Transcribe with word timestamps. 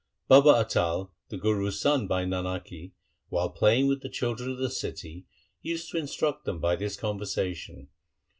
Baba 0.27 0.53
Atal, 0.53 1.11
the 1.29 1.37
Guru's 1.37 1.79
son 1.79 2.07
by 2.07 2.25
Nanaki, 2.25 2.93
while 3.29 3.51
playing 3.51 3.87
with 3.87 4.01
the 4.01 4.09
children 4.09 4.49
of 4.51 4.57
the 4.57 4.71
city 4.71 5.27
used 5.61 5.91
to 5.91 5.97
instruct 5.97 6.43
them 6.43 6.59
by 6.59 6.75
his 6.75 6.97
conversation. 6.97 7.87